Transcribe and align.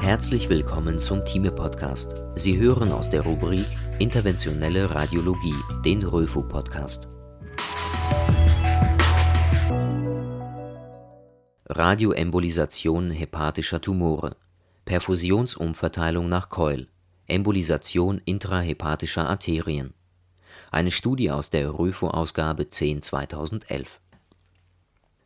Herzlich 0.00 0.48
willkommen 0.48 0.98
zum 0.98 1.26
Thieme 1.26 1.52
Podcast. 1.52 2.24
Sie 2.34 2.58
hören 2.58 2.90
aus 2.90 3.10
der 3.10 3.20
Rubrik 3.20 3.66
Interventionelle 3.98 4.90
Radiologie, 4.90 5.54
den 5.84 6.02
Röfo 6.02 6.40
Podcast. 6.40 7.06
Radioembolisation 11.66 13.10
hepatischer 13.10 13.82
Tumore, 13.82 14.36
Perfusionsumverteilung 14.86 16.30
nach 16.30 16.48
Keul, 16.48 16.88
Embolisation 17.26 18.22
intrahepatischer 18.24 19.28
Arterien. 19.28 19.92
Eine 20.70 20.92
Studie 20.92 21.30
aus 21.30 21.50
der 21.50 21.78
Röfo-Ausgabe 21.78 22.70
10/2011. 22.70 24.00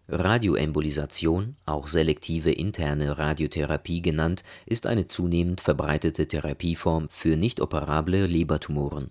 Radioembolisation, 0.08 1.56
auch 1.64 1.88
selektive 1.88 2.52
interne 2.52 3.16
Radiotherapie 3.16 4.02
genannt, 4.02 4.44
ist 4.66 4.86
eine 4.86 5.06
zunehmend 5.06 5.62
verbreitete 5.62 6.28
Therapieform 6.28 7.08
für 7.10 7.38
nicht-operable 7.38 8.26
Lebertumoren. 8.26 9.10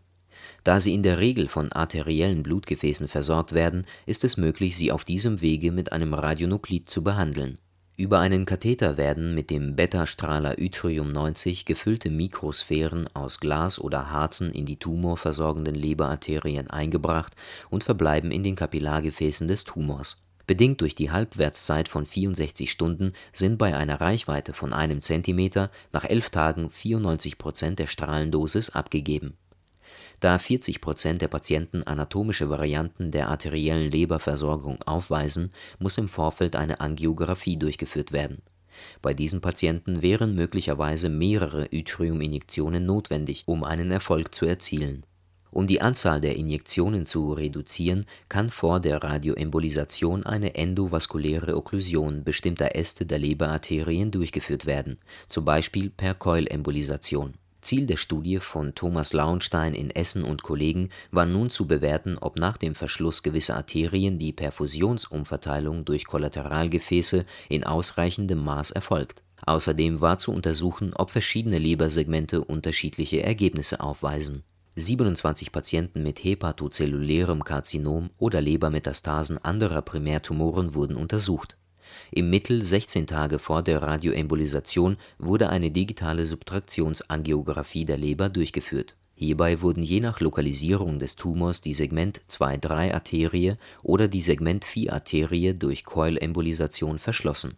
Da 0.64 0.80
sie 0.80 0.94
in 0.94 1.02
der 1.02 1.18
Regel 1.18 1.48
von 1.48 1.72
arteriellen 1.72 2.44
Blutgefäßen 2.44 3.08
versorgt 3.08 3.54
werden, 3.54 3.88
ist 4.06 4.24
es 4.24 4.38
möglich, 4.38 4.78
sie 4.78 4.92
auf 4.92 5.04
diesem 5.04 5.42
Wege 5.42 5.72
mit 5.72 5.92
einem 5.92 6.14
Radionuklid 6.14 6.88
zu 6.88 7.04
behandeln. 7.04 7.58
Über 7.96 8.20
einen 8.20 8.46
Katheter 8.46 8.96
werden 8.96 9.34
mit 9.34 9.50
dem 9.50 9.76
Beta-Strahler 9.76 10.60
Yttrium 10.60 11.12
90 11.12 11.66
gefüllte 11.66 12.12
Mikrosphären 12.12 13.08
aus 13.16 13.40
Glas 13.40 13.80
oder 13.80 14.12
Harzen 14.12 14.52
in 14.52 14.68
die 14.68 14.78
tumorversorgenden 14.78 15.76
Leberarterien 15.76 16.70
eingebracht 16.70 17.36
und 17.72 17.84
verbleiben 17.84 18.32
in 18.32 18.44
den 18.44 18.56
Kapillargefäßen 18.56 19.48
des 19.48 19.64
Tumors 19.64 20.24
Bedingt 20.46 20.82
durch 20.82 20.94
die 20.94 21.10
Halbwertszeit 21.10 21.88
von 21.88 22.06
64 22.06 22.70
Stunden 22.70 23.14
sind 23.32 23.58
bei 23.58 23.76
einer 23.76 24.02
Reichweite 24.02 24.54
von 24.54 24.74
einem 24.74 25.02
Zentimeter 25.02 25.72
nach 25.94 26.04
elf 26.04 26.30
Tagen 26.32 26.70
94 26.70 27.38
Prozent 27.38 27.80
der 27.80 27.88
Strahlendosis 27.88 28.70
abgegeben. 28.72 29.38
Da 30.20 30.40
40 30.40 30.82
Prozent 30.82 31.22
der 31.22 31.30
Patienten 31.30 31.84
anatomische 31.84 32.50
Varianten 32.50 33.12
der 33.12 33.30
arteriellen 33.30 33.90
Leberversorgung 33.90 34.82
aufweisen, 34.84 35.52
muss 35.80 35.98
im 35.98 36.10
Vorfeld 36.10 36.56
eine 36.56 36.82
Angiografie 36.82 37.58
durchgeführt 37.58 38.12
werden. 38.12 38.42
Bei 39.02 39.14
diesen 39.14 39.40
Patienten 39.40 40.02
wären 40.02 40.34
möglicherweise 40.34 41.08
mehrere 41.08 41.68
Yttriuminjektionen 41.72 42.86
notwendig, 42.86 43.44
um 43.46 43.64
einen 43.64 43.92
Erfolg 43.92 44.34
zu 44.34 44.46
erzielen 44.46 45.06
um 45.54 45.68
die 45.68 45.82
Anzahl 45.82 46.20
der 46.20 46.36
Injektionen 46.36 47.06
zu 47.06 47.32
reduzieren, 47.32 48.06
kann 48.28 48.50
vor 48.50 48.80
der 48.80 49.04
Radioembolisation 49.04 50.26
eine 50.26 50.56
endovaskuläre 50.56 51.56
Okklusion 51.56 52.24
bestimmter 52.24 52.76
Äste 52.76 53.06
der 53.06 53.20
Leberarterien 53.20 54.12
durchgeführt 54.12 54.66
werden, 54.66 54.98
zum 55.28 55.46
Beispiel 55.46 55.90
per 55.90 56.16
Keulembolisation. 56.16 57.36
Ziel 57.62 57.88
der 57.88 57.98
Studie 57.98 58.40
von 58.40 58.76
Thomas 58.76 59.14
Lauenstein 59.14 59.74
in 59.74 59.90
Essen 59.92 60.24
und 60.24 60.44
Kollegen 60.44 60.90
war 61.12 61.26
nun 61.26 61.50
zu 61.50 61.66
bewerten, 61.66 62.18
ob 62.20 62.38
nach 62.38 62.58
dem 62.58 62.76
Verschluss 62.76 63.24
gewisser 63.24 63.56
Arterien 63.56 64.20
die 64.20 64.34
Perfusionsumverteilung 64.34 65.86
durch 65.86 66.06
Kollateralgefäße 66.06 67.26
in 67.48 67.64
ausreichendem 67.64 68.44
Maß 68.44 68.72
erfolgt. 68.72 69.24
Außerdem 69.46 70.02
war 70.02 70.18
zu 70.18 70.32
untersuchen, 70.32 70.94
ob 70.94 71.12
verschiedene 71.12 71.58
Lebersegmente 71.58 72.44
unterschiedliche 72.44 73.24
Ergebnisse 73.24 73.80
aufweisen 73.80 74.44
27 74.76 75.52
Patienten 75.52 76.02
mit 76.02 76.24
hepatozellulärem 76.24 77.44
Karzinom 77.44 78.10
oder 78.18 78.42
Lebermetastasen 78.42 79.38
anderer 79.38 79.84
Primärtumoren 79.84 80.74
wurden 80.74 80.96
untersucht. 80.96 81.58
Im 82.10 82.32
Mittel 82.32 82.64
16 82.64 83.06
Tage 83.06 83.38
vor 83.38 83.62
der 83.62 83.84
Radioembolisation 83.84 84.98
wurde 85.20 85.50
eine 85.50 85.70
digitale 85.70 86.26
Subtraktionsangiographie 86.26 87.86
der 87.86 87.98
Leber 87.98 88.30
durchgeführt. 88.30 88.96
Hierbei 89.14 89.62
wurden 89.62 89.84
je 89.84 90.00
nach 90.00 90.20
Lokalisierung 90.22 90.98
des 90.98 91.18
Tumors 91.18 91.62
die 91.62 91.76
Segment-II-3-Arterie 91.76 93.58
oder 93.84 94.08
die 94.08 94.22
Segment-IV-Arterie 94.22 95.54
durch 95.54 95.86
Keulembolisation 95.86 96.98
verschlossen 96.98 97.58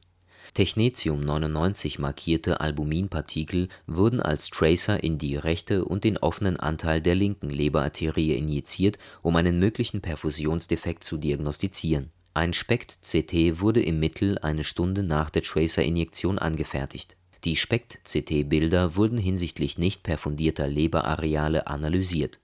Technetium-99 0.54 2.00
markierte 2.00 2.62
Albuminpartikel 2.62 3.68
wurden 3.88 4.22
als 4.22 4.50
Tracer 4.50 5.04
in 5.04 5.18
die 5.18 5.36
rechte 5.36 5.86
und 5.86 6.04
den 6.04 6.18
offenen 6.18 6.58
Anteil 6.58 7.02
der 7.02 7.16
linken 7.16 7.50
Leberarterie 7.50 8.36
injiziert, 8.38 8.98
um 9.22 9.36
einen 9.36 9.60
möglichen 9.60 10.02
Perfusionsdefekt 10.02 11.04
zu 11.04 11.18
diagnostizieren. 11.18 12.12
Ein 12.34 12.54
SPECT-CT 12.54 13.62
wurde 13.62 13.82
im 13.82 14.00
Mittel 14.00 14.38
eine 14.40 14.64
Stunde 14.64 15.04
nach 15.04 15.30
der 15.30 15.42
Tracer-Injektion 15.42 16.38
angefertigt. 16.38 17.16
Die 17.44 17.56
SPECT-CT-Bilder 17.56 18.96
wurden 18.96 19.18
hinsichtlich 19.18 19.78
nicht 19.78 20.04
perfundierter 20.04 20.68
Leberareale 20.68 21.68
analysiert. 21.68 22.40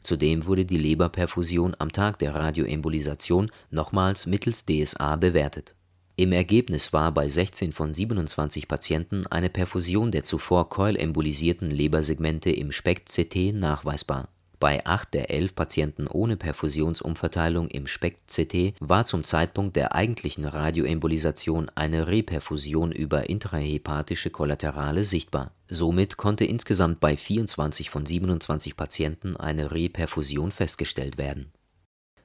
Zudem 0.00 0.46
wurde 0.46 0.64
die 0.64 0.78
Leberperfusion 0.78 1.76
am 1.78 1.92
Tag 1.92 2.18
der 2.18 2.34
Radioembolisation 2.34 3.50
nochmals 3.70 4.24
mittels 4.26 4.64
DSA 4.64 5.16
bewertet 5.16 5.74
im 6.16 6.30
Ergebnis 6.30 6.92
war 6.92 7.10
bei 7.12 7.28
16 7.28 7.72
von 7.72 7.92
27 7.92 8.68
Patienten 8.68 9.26
eine 9.26 9.50
Perfusion 9.50 10.12
der 10.12 10.22
zuvor 10.22 10.68
keulembolisierten 10.68 11.72
Lebersegmente 11.72 12.50
im 12.50 12.70
SPECT-CT 12.70 13.52
nachweisbar. 13.52 14.28
Bei 14.60 14.86
acht 14.86 15.12
der 15.12 15.30
elf 15.30 15.56
Patienten 15.56 16.06
ohne 16.06 16.36
Perfusionsumverteilung 16.36 17.66
im 17.66 17.88
SPECT-CT 17.88 18.74
war 18.78 19.04
zum 19.04 19.24
Zeitpunkt 19.24 19.74
der 19.74 19.96
eigentlichen 19.96 20.44
Radioembolisation 20.44 21.68
eine 21.74 22.06
Reperfusion 22.06 22.92
über 22.92 23.28
intrahepatische 23.28 24.30
Kollaterale 24.30 25.02
sichtbar. 25.02 25.50
Somit 25.66 26.16
konnte 26.16 26.44
insgesamt 26.44 27.00
bei 27.00 27.16
24 27.16 27.90
von 27.90 28.06
27 28.06 28.76
Patienten 28.76 29.36
eine 29.36 29.72
Reperfusion 29.72 30.52
festgestellt 30.52 31.18
werden. 31.18 31.50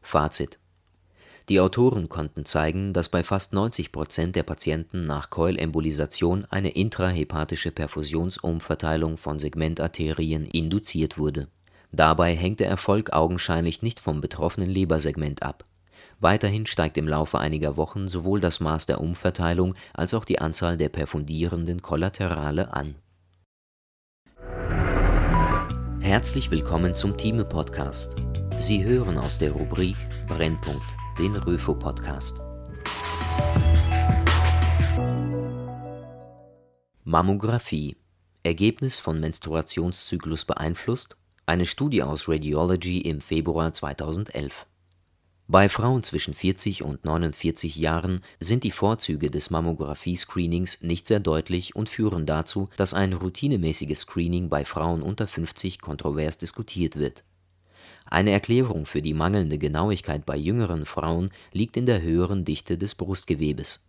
Fazit 0.01 0.59
die 1.49 1.59
Autoren 1.59 2.09
konnten 2.09 2.45
zeigen, 2.45 2.93
dass 2.93 3.09
bei 3.09 3.23
fast 3.23 3.53
90 3.53 3.91
Prozent 3.91 4.35
der 4.35 4.43
Patienten 4.43 5.07
nach 5.07 5.31
Keulembolisation 5.31 6.45
eine 6.49 6.69
intrahepatische 6.69 7.71
Perfusionsumverteilung 7.71 9.17
von 9.17 9.39
Segmentarterien 9.39 10.45
induziert 10.45 11.17
wurde. 11.17 11.47
Dabei 11.91 12.35
hängt 12.35 12.59
der 12.59 12.69
Erfolg 12.69 13.13
augenscheinlich 13.13 13.81
nicht 13.81 13.99
vom 13.99 14.21
betroffenen 14.21 14.69
Lebersegment 14.69 15.41
ab. 15.41 15.65
Weiterhin 16.19 16.67
steigt 16.67 16.99
im 16.99 17.07
Laufe 17.07 17.39
einiger 17.39 17.77
Wochen 17.77 18.09
sowohl 18.09 18.41
das 18.41 18.59
Maß 18.59 18.85
der 18.85 19.01
Umverteilung 19.01 19.73
als 19.93 20.13
auch 20.13 20.25
die 20.25 20.39
Anzahl 20.39 20.77
der 20.77 20.89
perfundierenden 20.89 21.81
Kollaterale 21.81 22.73
an. 22.73 22.95
Herzlich 25.99 26.51
willkommen 26.51 26.93
zum 26.93 27.17
Thieme 27.17 27.43
Podcast. 27.43 28.15
Sie 28.59 28.83
hören 28.83 29.17
aus 29.17 29.39
der 29.39 29.51
Rubrik 29.51 29.95
Brennpunkt 30.27 31.08
den 31.19 31.35
Röfo-Podcast. 31.35 32.39
Mammographie. 37.03 37.97
Ergebnis 38.43 38.99
von 38.99 39.19
Menstruationszyklus 39.19 40.45
beeinflusst? 40.45 41.17
Eine 41.45 41.65
Studie 41.65 42.03
aus 42.03 42.29
Radiology 42.29 43.01
im 43.01 43.19
Februar 43.19 43.73
2011. 43.73 44.65
Bei 45.49 45.67
Frauen 45.67 46.03
zwischen 46.03 46.33
40 46.33 46.83
und 46.83 47.03
49 47.03 47.75
Jahren 47.75 48.23
sind 48.39 48.63
die 48.63 48.71
Vorzüge 48.71 49.29
des 49.29 49.49
Mammographie-Screenings 49.49 50.83
nicht 50.83 51.05
sehr 51.05 51.19
deutlich 51.19 51.75
und 51.75 51.89
führen 51.89 52.27
dazu, 52.27 52.69
dass 52.77 52.93
ein 52.93 53.11
routinemäßiges 53.11 54.01
Screening 54.01 54.47
bei 54.47 54.63
Frauen 54.63 55.01
unter 55.01 55.27
50 55.27 55.81
kontrovers 55.81 56.37
diskutiert 56.37 56.95
wird 56.95 57.25
eine 58.09 58.31
Erklärung 58.31 58.85
für 58.85 59.01
die 59.01 59.13
mangelnde 59.13 59.57
Genauigkeit 59.57 60.25
bei 60.25 60.35
jüngeren 60.35 60.85
Frauen 60.85 61.29
liegt 61.51 61.77
in 61.77 61.85
der 61.85 62.01
höheren 62.01 62.43
Dichte 62.43 62.77
des 62.77 62.95
Brustgewebes. 62.95 63.85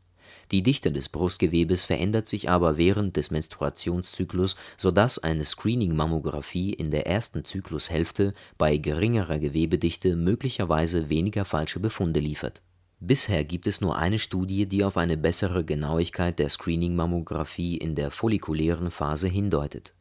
Die 0.51 0.63
Dichte 0.63 0.91
des 0.91 1.09
Brustgewebes 1.09 1.85
verändert 1.85 2.27
sich 2.27 2.51
aber 2.51 2.77
während 2.77 3.17
des 3.17 3.31
Menstruationszyklus, 3.31 4.57
sodass 4.77 5.19
eine 5.19 5.45
Screening-Mammographie 5.45 6.73
in 6.73 6.91
der 6.91 7.07
ersten 7.07 7.45
Zyklushälfte 7.45 8.35
bei 8.59 8.77
geringerer 8.77 9.39
Gewebedichte 9.39 10.17
möglicherweise 10.17 11.09
weniger 11.09 11.45
falsche 11.45 11.79
Befunde 11.79 12.21
liefert. 12.21 12.63
Bisher 12.99 13.45
gibt 13.45 13.67
es 13.67 13.81
nur 13.81 13.97
eine 13.97 14.19
Studie, 14.19 14.67
die 14.67 14.85
auf 14.85 14.97
eine 14.97 15.17
bessere 15.17 15.65
Genauigkeit 15.65 16.39
der 16.39 16.49
Screening-Mammographie 16.49 17.77
in 17.77 17.95
der 17.95 18.11
follikulären 18.11 18.91
Phase 18.91 19.29
hindeutet 19.29 19.95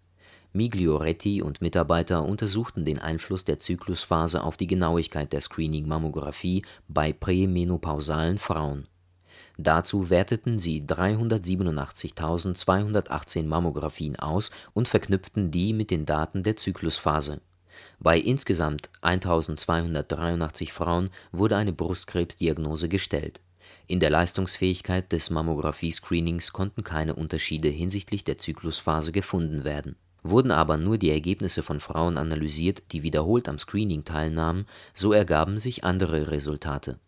Miglioretti 0.52 1.44
und 1.44 1.62
Mitarbeiter 1.62 2.24
untersuchten 2.24 2.84
den 2.84 2.98
Einfluss 2.98 3.46
der 3.46 3.60
Zyklusphase 3.60 4.44
auf 4.44 4.58
die 4.58 4.66
Genauigkeit 4.66 5.32
der 5.32 5.42
Screening-Mammographie 5.42 6.66
bei 6.88 7.14
prämenopausalen 7.14 8.40
Frauen. 8.40 8.88
Dazu 9.58 10.10
werteten 10.10 10.58
sie 10.58 10.82
387.218 10.82 13.46
Mammographien 13.46 14.16
aus 14.16 14.50
und 14.74 14.88
verknüpften 14.88 15.52
die 15.52 15.74
mit 15.74 15.92
den 15.92 16.06
Daten 16.06 16.42
der 16.44 16.56
Zyklusphase. 16.56 17.42
Bei 18.00 18.18
insgesamt 18.18 18.90
1.283 19.02 20.72
Frauen 20.72 21.10
wurde 21.32 21.58
eine 21.58 21.74
Brustkrebsdiagnose 21.74 22.90
gestellt 22.90 23.42
In 23.88 24.00
der 24.00 24.10
Leistungsfähigkeit 24.10 25.12
des 25.12 25.30
Mammographie-Screenings 25.30 26.54
konnten 26.54 26.84
keine 26.84 27.16
Unterschiede 27.16 27.68
hinsichtlich 27.68 28.24
der 28.24 28.38
Zyklusphase 28.38 29.12
gefunden 29.12 29.66
werden. 29.66 29.98
Wurden 30.24 30.52
aber 30.52 30.78
nur 30.78 30.98
die 30.98 31.12
Ergebnisse 31.12 31.64
von 31.64 31.80
Frauen 31.80 32.18
analysiert, 32.18 32.84
die 32.92 33.04
wiederholt 33.04 33.48
am 33.48 33.58
Screening 33.58 34.04
teilnahmen, 34.04 34.66
so 34.94 35.14
ergaben 35.14 35.60
sich 35.60 35.84
andere 35.84 36.32
Resultate. 36.32 37.00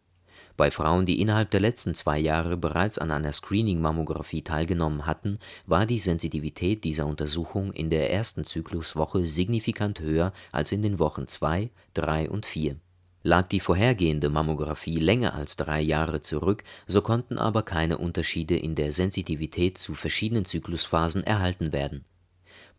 Bei 0.58 0.70
Frauen, 0.70 1.06
die 1.06 1.20
innerhalb 1.20 1.50
der 1.52 1.60
letzten 1.60 1.96
zwei 1.96 2.20
Jahre 2.20 2.58
bereits 2.58 3.00
an 3.00 3.12
einer 3.12 3.32
Screening-Mammographie 3.32 4.44
teilgenommen 4.44 5.06
hatten, 5.06 5.40
war 5.66 5.86
die 5.86 6.00
Sensitivität 6.00 6.84
dieser 6.84 7.06
Untersuchung 7.08 7.72
in 7.72 7.90
der 7.90 8.12
ersten 8.12 8.44
Zykluswoche 8.44 9.26
signifikant 9.26 10.00
höher 10.02 10.34
als 10.52 10.72
in 10.72 10.84
den 10.84 11.00
Wochen 11.00 11.28
zwei, 11.28 11.72
drei 11.94 12.30
und 12.30 12.46
vier. 12.46 12.76
Lag 13.24 13.48
die 13.48 13.60
vorhergehende 13.60 14.30
Mammographie 14.30 15.00
länger 15.00 15.36
als 15.36 15.56
drei 15.56 15.82
Jahre 15.82 16.22
zurück, 16.22 16.64
so 16.88 17.02
konnten 17.02 17.38
aber 17.38 17.64
keine 17.64 17.98
Unterschiede 17.98 18.58
in 18.58 18.76
der 18.76 18.92
Sensitivität 18.92 19.78
zu 19.78 19.94
verschiedenen 19.94 20.46
Zyklusphasen 20.46 21.24
erhalten 21.24 21.72
werden 21.72 22.06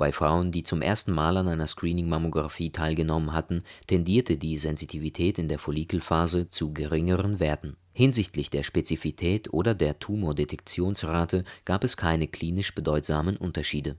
bei 0.03 0.11
Frauen, 0.11 0.51
die 0.51 0.65
zum 0.65 0.83
ersten 0.83 1.13
Mal 1.13 1.37
an 1.37 1.47
einer 1.47 1.69
Screening-Mammographie 1.69 2.71
teilgenommen 2.71 3.33
hatten, 3.33 3.63
tendierte 3.87 4.37
die 4.37 4.59
Sensitivität 4.59 5.39
in 5.39 5.47
der 5.47 5.61
Follikelphase 5.61 6.49
zu 6.49 6.73
geringeren 6.75 7.39
Werten. 7.39 7.77
Hinsichtlich 7.93 8.51
der 8.51 8.65
Spezifität 8.65 9.55
oder 9.55 9.77
der 9.77 10.01
Tumordetektionsrate 10.01 11.45
gab 11.65 11.85
es 11.85 11.97
keine 11.97 12.27
klinisch 12.27 12.75
bedeutsamen 12.75 13.37
Unterschiede. 13.37 13.97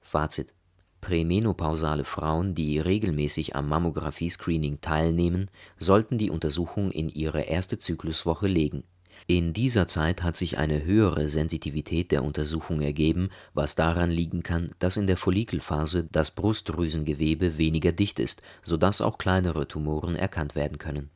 Fazit 0.00 0.54
Prämenopausale 1.00 2.02
Frauen, 2.02 2.56
die 2.56 2.80
regelmäßig 2.80 3.54
am 3.54 3.68
Mammographie-Screening 3.68 4.80
teilnehmen, 4.80 5.52
sollten 5.78 6.18
die 6.18 6.30
Untersuchung 6.30 6.90
in 6.90 7.08
ihre 7.08 7.42
erste 7.42 7.78
Zykluswoche 7.78 8.48
legen 8.48 8.82
in 9.26 9.52
dieser 9.52 9.86
Zeit 9.86 10.22
hat 10.22 10.36
sich 10.36 10.58
eine 10.58 10.84
höhere 10.84 11.28
Sensitivität 11.28 12.10
der 12.10 12.24
Untersuchung 12.24 12.80
ergeben, 12.80 13.30
was 13.54 13.74
daran 13.74 14.10
liegen 14.10 14.42
kann, 14.42 14.70
dass 14.78 14.96
in 14.96 15.06
der 15.06 15.16
Follikelphase 15.16 16.08
das 16.10 16.32
Brustdrüsengewebe 16.32 17.58
weniger 17.58 17.92
dicht 17.92 18.18
ist, 18.18 18.42
sodass 18.62 19.00
auch 19.00 19.18
kleinere 19.18 19.68
Tumoren 19.68 20.16
erkannt 20.16 20.54
werden 20.54 20.78
können. 20.78 21.10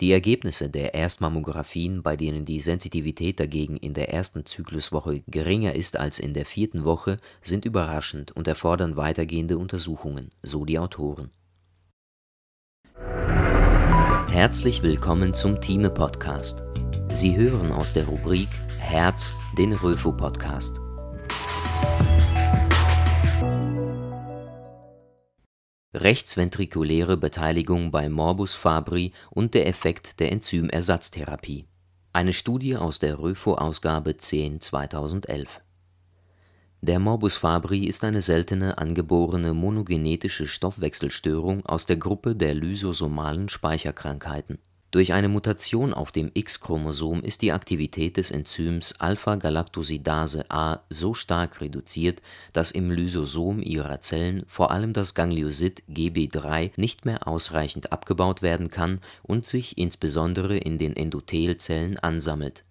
Die 0.00 0.12
Ergebnisse 0.12 0.70
der 0.70 0.94
Erstmammographien, 0.94 2.02
bei 2.02 2.16
denen 2.16 2.44
die 2.44 2.60
Sensitivität 2.60 3.38
dagegen 3.38 3.76
in 3.76 3.94
der 3.94 4.12
ersten 4.12 4.46
Zykluswoche 4.46 5.22
geringer 5.26 5.74
ist 5.74 5.96
als 5.98 6.18
in 6.18 6.34
der 6.34 6.46
vierten 6.46 6.84
Woche, 6.84 7.18
sind 7.42 7.64
überraschend 7.64 8.32
und 8.32 8.48
erfordern 8.48 8.96
weitergehende 8.96 9.58
Untersuchungen, 9.58 10.30
so 10.42 10.64
die 10.64 10.78
Autoren. 10.78 11.30
Herzlich 14.30 14.82
willkommen 14.82 15.32
zum 15.32 15.60
Thieme 15.60 15.90
Podcast. 15.90 16.62
Sie 17.14 17.36
hören 17.36 17.70
aus 17.70 17.92
der 17.92 18.06
Rubrik 18.06 18.48
Herz 18.80 19.32
den 19.56 19.72
Röfo-Podcast. 19.72 20.80
Rechtsventrikuläre 25.94 27.16
Beteiligung 27.16 27.92
bei 27.92 28.08
Morbus 28.08 28.56
Fabri 28.56 29.12
und 29.30 29.54
der 29.54 29.68
Effekt 29.68 30.18
der 30.18 30.32
Enzymersatztherapie. 30.32 31.68
Eine 32.12 32.32
Studie 32.32 32.76
aus 32.76 32.98
der 32.98 33.20
Röfo-Ausgabe 33.20 34.16
10 34.16 34.60
2011. 34.60 35.60
Der 36.80 36.98
Morbus 36.98 37.36
Fabri 37.36 37.84
ist 37.84 38.02
eine 38.02 38.22
seltene 38.22 38.78
angeborene 38.78 39.54
monogenetische 39.54 40.48
Stoffwechselstörung 40.48 41.64
aus 41.64 41.86
der 41.86 41.96
Gruppe 41.96 42.34
der 42.34 42.54
lysosomalen 42.54 43.48
Speicherkrankheiten 43.48 44.58
durch 44.94 45.12
eine 45.12 45.28
Mutation 45.28 45.92
auf 45.92 46.12
dem 46.12 46.30
X-Chromosom 46.34 47.24
ist 47.24 47.42
die 47.42 47.50
Aktivität 47.50 48.16
des 48.16 48.30
Enzyms 48.30 48.94
Alpha-Galactosidase 49.00 50.48
A 50.52 50.84
so 50.88 51.14
stark 51.14 51.60
reduziert, 51.60 52.22
dass 52.52 52.70
im 52.70 52.92
Lysosom 52.92 53.58
ihrer 53.60 54.00
Zellen 54.00 54.44
vor 54.46 54.70
allem 54.70 54.92
das 54.92 55.16
Gangliosid 55.16 55.82
Gb3 55.90 56.70
nicht 56.76 57.06
mehr 57.06 57.26
ausreichend 57.26 57.90
abgebaut 57.90 58.40
werden 58.40 58.70
kann 58.70 59.00
und 59.24 59.44
sich 59.44 59.78
insbesondere 59.78 60.58
in 60.58 60.78
den 60.78 60.94
Endothelzellen 60.94 61.98
ansammelt. 61.98 62.62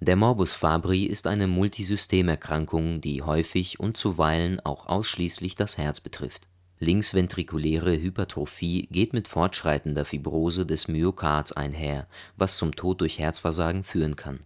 Der 0.00 0.16
Morbus 0.16 0.56
Fabri 0.56 1.04
ist 1.04 1.28
eine 1.28 1.46
Multisystemerkrankung, 1.46 3.00
die 3.00 3.22
häufig 3.22 3.78
und 3.78 3.96
zuweilen 3.96 4.58
auch 4.58 4.86
ausschließlich 4.86 5.54
das 5.54 5.78
Herz 5.78 6.00
betrifft 6.00 6.48
Linksventrikuläre 6.80 8.00
Hypertrophie 8.00 8.88
geht 8.90 9.12
mit 9.12 9.26
fortschreitender 9.26 10.04
Fibrose 10.04 10.64
des 10.64 10.88
Myokards 10.88 11.52
einher, 11.52 12.06
was 12.36 12.56
zum 12.56 12.74
Tod 12.74 13.00
durch 13.00 13.18
Herzversagen 13.18 13.82
führen 13.82 14.16
kann. 14.16 14.40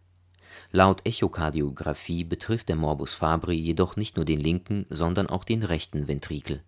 Laut 0.70 1.06
Echokardiographie 1.06 2.24
betrifft 2.24 2.68
der 2.70 2.76
Morbus 2.76 3.14
Fabri 3.14 3.54
jedoch 3.54 3.96
nicht 3.96 4.16
nur 4.16 4.24
den 4.24 4.40
linken, 4.40 4.86
sondern 4.88 5.26
auch 5.26 5.44
den 5.44 5.62
rechten 5.62 6.08
Ventrikel 6.08 6.62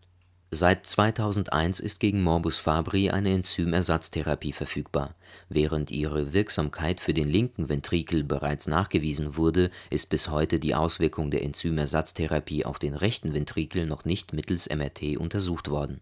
Seit 0.57 0.87
2001 0.87 1.81
ist 1.81 1.99
gegen 1.99 2.23
Morbus 2.23 2.61
Fabri 2.61 3.11
eine 3.11 3.35
Enzymersatztherapie 3.35 4.53
verfügbar. 4.53 5.17
Während 5.49 5.91
ihre 5.91 6.33
Wirksamkeit 6.33 7.01
für 7.01 7.13
den 7.13 7.29
linken 7.29 7.69
Ventrikel 7.69 8.23
bereits 8.23 8.69
nachgewiesen 8.69 9.37
wurde, 9.37 9.73
ist 9.91 10.11
bis 10.11 10.31
heute 10.31 10.61
die 10.61 10.77
Auswirkung 10.77 11.33
der 11.33 11.43
Enzymersatztherapie 11.43 12.65
auf 12.65 12.79
den 12.79 12.95
rechten 12.95 13.35
Ventrikel 13.35 13.85
noch 13.85 14.05
nicht 14.05 14.33
mittels 14.33 14.71
MRT 14.71 15.17
untersucht 15.19 15.71
worden. 15.71 16.01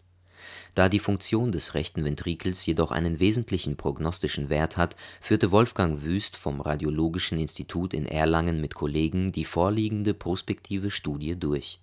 Da 0.74 0.90
die 0.90 0.98
Funktion 0.98 1.50
des 1.50 1.72
rechten 1.72 2.04
Ventrikels 2.04 2.66
jedoch 2.66 2.90
einen 2.90 3.20
wesentlichen 3.20 3.78
prognostischen 3.78 4.50
Wert 4.50 4.76
hat, 4.76 4.96
führte 5.22 5.50
Wolfgang 5.50 6.02
Wüst 6.02 6.36
vom 6.36 6.60
Radiologischen 6.60 7.38
Institut 7.38 7.94
in 7.94 8.04
Erlangen 8.04 8.60
mit 8.60 8.74
Kollegen 8.74 9.32
die 9.32 9.46
vorliegende 9.46 10.12
prospektive 10.12 10.90
Studie 10.90 11.40
durch 11.40 11.78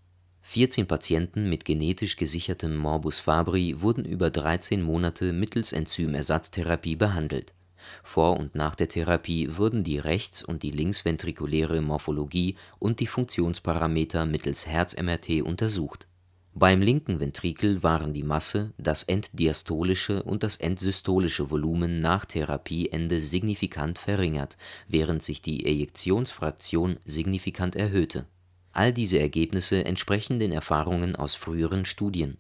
14 0.52 0.88
Patienten 0.88 1.48
mit 1.48 1.64
genetisch 1.64 2.16
gesichertem 2.16 2.76
Morbus 2.76 3.20
Fabri 3.20 3.82
wurden 3.82 4.04
über 4.04 4.32
13 4.32 4.82
Monate 4.82 5.32
mittels 5.32 5.74
Enzymersatztherapie 5.74 6.96
behandelt. 6.96 7.54
Vor 8.02 8.40
und 8.40 8.56
nach 8.56 8.74
der 8.74 8.90
Therapie 8.90 9.58
wurden 9.58 9.84
die 9.84 10.00
rechts 10.00 10.44
und 10.44 10.64
die 10.64 10.72
linksventrikuläre 10.72 11.82
Morphologie 11.82 12.56
und 12.80 13.00
die 13.00 13.06
Funktionsparameter 13.06 14.26
mittels 14.26 14.66
Herz-MRT 14.66 15.44
untersucht. 15.44 16.08
Beim 16.56 16.82
linken 16.82 17.20
Ventrikel 17.20 17.84
waren 17.84 18.16
die 18.16 18.24
Masse, 18.24 18.74
das 18.80 19.04
enddiastolische 19.04 20.24
und 20.24 20.42
das 20.42 20.56
endsystolische 20.56 21.52
Volumen 21.52 22.02
nach 22.02 22.26
Therapieende 22.26 23.22
signifikant 23.22 24.00
verringert, 24.00 24.58
während 24.88 25.22
sich 25.22 25.44
die 25.44 25.68
Ejektionsfraktion 25.68 26.98
signifikant 27.06 27.76
erhöhte 27.76 28.26
All 28.72 28.94
diese 28.94 29.20
Ergebnisse 29.20 29.84
entsprechen 29.84 30.40
den 30.40 30.52
Erfahrungen 30.52 31.16
aus 31.16 31.36
früheren 31.36 31.86
Studien. 31.86 32.38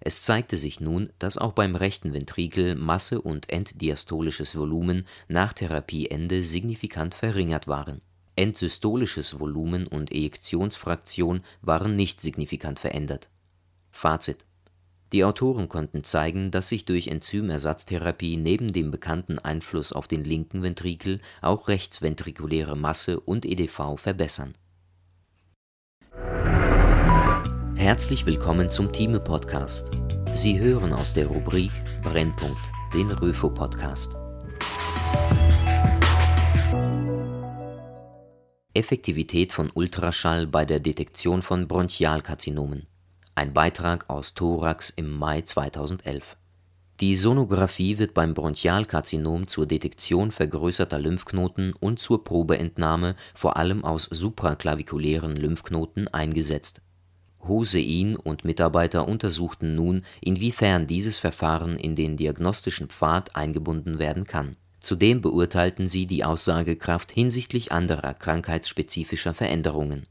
Es 0.00 0.22
zeigte 0.22 0.56
sich 0.56 0.80
nun, 0.80 1.10
dass 1.18 1.38
auch 1.38 1.52
beim 1.52 1.76
rechten 1.76 2.14
Ventrikel 2.14 2.74
Masse 2.74 3.20
und 3.20 3.50
enddiastolisches 3.50 4.56
Volumen 4.56 5.06
nach 5.28 5.52
Therapieende 5.52 6.42
signifikant 6.42 7.14
verringert 7.14 7.68
waren. 7.68 8.00
Endsystolisches 8.34 9.38
Volumen 9.38 9.86
und 9.86 10.10
Ejektionsfraktion 10.10 11.42
waren 11.60 11.96
nicht 11.96 12.20
signifikant 12.20 12.78
verändert. 12.78 13.28
Fazit 13.90 14.46
Die 15.12 15.24
Autoren 15.24 15.68
konnten 15.68 16.02
zeigen, 16.04 16.50
dass 16.50 16.70
sich 16.70 16.86
durch 16.86 17.08
Enzymersatztherapie 17.08 18.38
neben 18.38 18.72
dem 18.72 18.90
bekannten 18.90 19.38
Einfluss 19.38 19.92
auf 19.92 20.08
den 20.08 20.24
linken 20.24 20.62
Ventrikel 20.62 21.20
auch 21.42 21.68
rechtsventrikuläre 21.68 22.76
Masse 22.76 23.20
und 23.20 23.44
EDV 23.44 23.96
verbessern 23.98 24.54
Herzlich 27.80 28.26
willkommen 28.26 28.68
zum 28.68 28.92
Thieme 28.92 29.20
Podcast. 29.20 29.90
Sie 30.34 30.60
hören 30.60 30.92
aus 30.92 31.14
der 31.14 31.28
Rubrik 31.28 31.70
Brennpunkt, 32.02 32.60
den 32.92 33.10
Röfo 33.10 33.48
Podcast. 33.48 34.14
Effektivität 38.74 39.54
von 39.54 39.70
Ultraschall 39.72 40.46
bei 40.46 40.66
der 40.66 40.78
Detektion 40.78 41.40
von 41.40 41.68
Bronchialkarzinomen. 41.68 42.86
Ein 43.34 43.54
Beitrag 43.54 44.10
aus 44.10 44.34
Thorax 44.34 44.90
im 44.90 45.10
Mai 45.10 45.40
2011. 45.40 46.36
Die 47.00 47.16
Sonographie 47.16 47.96
wird 47.96 48.12
beim 48.12 48.34
Bronchialkarzinom 48.34 49.46
zur 49.46 49.64
Detektion 49.64 50.32
vergrößerter 50.32 50.98
Lymphknoten 50.98 51.72
und 51.72 51.98
zur 51.98 52.24
Probeentnahme 52.24 53.16
vor 53.34 53.56
allem 53.56 53.86
aus 53.86 54.04
supraklavikulären 54.04 55.34
Lymphknoten 55.34 56.08
eingesetzt 56.08 56.82
Hosein 57.46 58.16
und 58.16 58.44
Mitarbeiter 58.44 59.08
untersuchten 59.08 59.74
nun, 59.74 60.04
inwiefern 60.20 60.86
dieses 60.86 61.18
Verfahren 61.18 61.76
in 61.76 61.96
den 61.96 62.16
diagnostischen 62.16 62.88
Pfad 62.88 63.36
eingebunden 63.36 63.98
werden 63.98 64.24
kann. 64.24 64.56
Zudem 64.80 65.20
beurteilten 65.20 65.86
sie 65.86 66.06
die 66.06 66.24
Aussagekraft 66.24 67.12
hinsichtlich 67.12 67.70
anderer 67.70 68.14
krankheitsspezifischer 68.14 69.34
Veränderungen. 69.34 70.06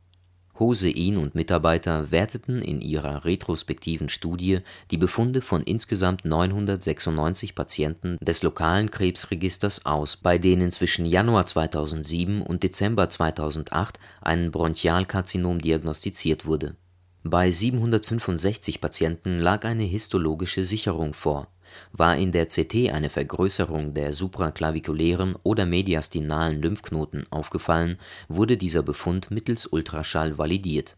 Hosein 0.59 1.17
und 1.17 1.35
Mitarbeiter 1.35 2.11
werteten 2.11 2.61
in 2.61 2.81
ihrer 2.81 3.23
retrospektiven 3.23 4.09
Studie 4.09 4.59
die 4.91 4.97
Befunde 4.97 5.41
von 5.41 5.63
insgesamt 5.63 6.25
996 6.25 7.55
Patienten 7.55 8.17
des 8.21 8.43
lokalen 8.43 8.91
Krebsregisters 8.91 9.85
aus, 9.85 10.17
bei 10.17 10.37
denen 10.37 10.71
zwischen 10.71 11.05
Januar 11.05 11.45
2007 11.45 12.41
und 12.41 12.61
Dezember 12.63 13.09
2008 13.09 13.99
ein 14.21 14.51
Bronchialkarzinom 14.51 15.61
diagnostiziert 15.61 16.45
wurde. 16.45 16.75
Bei 17.23 17.51
765 17.51 18.79
Patienten 18.79 19.39
lag 19.39 19.65
eine 19.65 19.83
histologische 19.83 20.63
Sicherung 20.63 21.13
vor. 21.13 21.47
War 21.91 22.15
in 22.15 22.31
der 22.31 22.45
CT 22.45 22.91
eine 22.93 23.09
Vergrößerung 23.09 23.93
der 23.93 24.13
supraclavikulären 24.13 25.35
oder 25.43 25.65
mediastinalen 25.65 26.61
Lymphknoten 26.61 27.27
aufgefallen, 27.29 27.99
wurde 28.29 28.55
dieser 28.55 28.83
Befund 28.83 29.31
mittels 29.31 29.65
Ultraschall 29.65 30.37
validiert. 30.37 30.95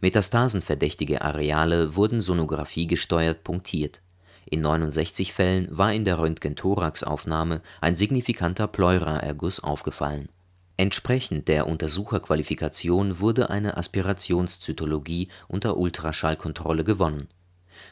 Metastasenverdächtige 0.00 1.22
Areale 1.22 1.94
wurden 1.94 2.20
sonografiegesteuert 2.20 3.44
punktiert. 3.44 4.00
In 4.46 4.60
69 4.60 5.32
Fällen 5.32 5.68
war 5.70 5.92
in 5.94 6.04
der 6.04 6.18
Röntgenthoraxaufnahme 6.18 7.60
ein 7.80 7.94
signifikanter 7.94 8.66
Pleuraerguss 8.66 9.60
aufgefallen. 9.60 10.28
Entsprechend 10.76 11.48
der 11.48 11.66
Untersucherqualifikation 11.68 13.20
wurde 13.20 13.48
eine 13.50 13.76
Aspirationszytologie 13.76 15.28
unter 15.48 15.76
Ultraschallkontrolle 15.76 16.84
gewonnen 16.84 17.28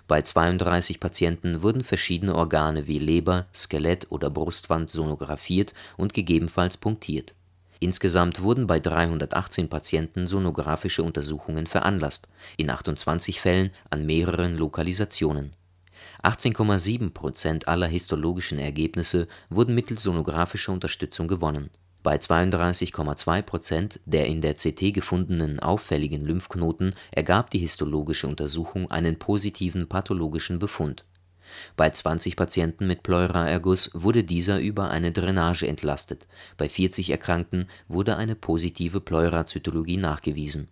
bei 0.07 0.23
32 0.23 1.01
Patienten 1.01 1.63
wurden 1.63 1.85
verschiedene 1.85 2.35
Organe 2.35 2.87
wie 2.87 2.99
Leber, 2.99 3.47
Skelett 3.55 4.11
oder 4.11 4.31
Brustwand 4.31 4.91
sonographiert 4.91 5.75
und 5.97 6.15
gegebenenfalls 6.15 6.77
punktiert. 6.77 7.35
Insgesamt 7.81 8.43
wurden 8.43 8.67
bei 8.67 8.79
318 8.79 9.69
Patienten 9.69 10.27
sonografische 10.27 11.03
Untersuchungen 11.03 11.67
veranlasst, 11.67 12.29
in 12.57 12.71
28 12.71 13.41
Fällen 13.41 13.71
an 13.91 14.07
mehreren 14.07 14.57
Lokalisationen. 14.57 15.53
18,7 16.23 17.11
Prozent 17.11 17.67
aller 17.67 17.89
histologischen 17.89 18.59
Ergebnisse 18.59 19.27
wurden 19.51 19.75
mittels 19.75 20.03
sonografischer 20.03 20.73
Unterstützung 20.73 21.27
gewonnen 21.27 21.71
bei 22.03 22.17
32,2 22.17 23.43
Prozent 23.43 24.01
der 24.07 24.27
in 24.27 24.41
der 24.41 24.55
CT 24.55 24.93
gefundenen 24.93 25.61
auffälligen 25.61 26.25
Lymphknoten 26.25 26.95
ergab 27.13 27.51
die 27.51 27.59
histologische 27.59 28.27
Untersuchung 28.27 28.91
einen 28.91 29.19
positiven 29.19 29.89
pathologischen 29.89 30.59
Befund. 30.59 31.05
Bei 31.77 31.91
20 31.91 32.35
Patienten 32.35 32.87
mit 32.87 33.03
Pleuraerguss 33.03 33.91
wurde 33.93 34.25
dieser 34.25 34.59
über 34.59 34.91
eine 34.91 35.13
Drainage 35.13 35.67
entlastet, 35.67 36.27
bei 36.57 36.69
40 36.69 37.11
Erkrankten 37.11 37.69
wurde 37.89 38.17
eine 38.17 38.35
positive 38.35 39.01
Pleurazytologie 39.01 39.99
nachgewiesen. 39.99 40.69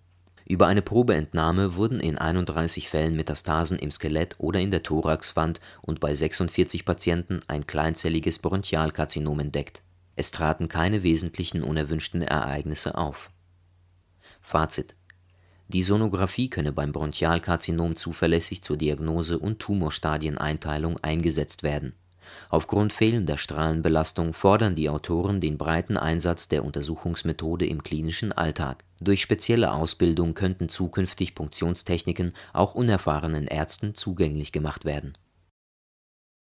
Über 0.46 0.66
eine 0.66 0.82
Probeentnahme 0.82 1.76
wurden 1.76 2.00
in 2.00 2.18
31 2.18 2.88
Fällen 2.88 3.14
Metastasen 3.14 3.78
im 3.78 3.92
Skelett 3.92 4.34
oder 4.38 4.58
in 4.58 4.72
der 4.72 4.82
Thoraxwand 4.82 5.60
und 5.80 6.00
bei 6.00 6.12
46 6.12 6.84
Patienten 6.84 7.40
ein 7.46 7.68
kleinzelliges 7.68 8.40
Bronchialkarzinom 8.40 9.38
entdeckt 9.38 9.82
es 10.16 10.30
traten 10.30 10.68
keine 10.68 11.02
wesentlichen 11.02 11.62
unerwünschten 11.62 12.22
Ereignisse 12.22 12.96
auf. 12.96 13.30
Fazit: 14.40 14.94
Die 15.68 15.82
Sonographie 15.82 16.50
könne 16.50 16.72
beim 16.72 16.92
Bronchialkarzinom 16.92 17.96
zuverlässig 17.96 18.62
zur 18.62 18.76
Diagnose 18.76 19.38
und 19.38 19.60
Tumorstadieneinteilung 19.60 20.98
eingesetzt 21.02 21.62
werden. 21.62 21.94
Aufgrund 22.48 22.92
fehlender 22.92 23.38
Strahlenbelastung 23.38 24.34
fordern 24.34 24.76
die 24.76 24.88
Autoren 24.88 25.40
den 25.40 25.58
breiten 25.58 25.96
Einsatz 25.96 26.48
der 26.48 26.64
Untersuchungsmethode 26.64 27.66
im 27.66 27.82
klinischen 27.82 28.32
Alltag. 28.32 28.84
Durch 29.00 29.22
spezielle 29.22 29.72
Ausbildung 29.72 30.34
könnten 30.34 30.68
zukünftig 30.68 31.34
Punktionstechniken 31.34 32.34
auch 32.52 32.74
unerfahrenen 32.74 33.46
Ärzten 33.46 33.94
zugänglich 33.94 34.52
gemacht 34.52 34.84
werden 34.84 35.14